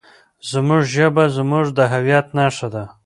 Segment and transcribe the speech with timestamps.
[0.51, 2.83] زموږ ژبه زموږ د هویت نښه ده.